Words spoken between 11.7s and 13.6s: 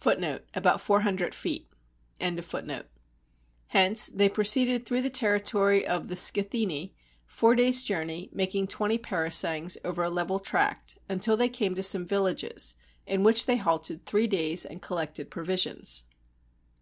to some villages, in which they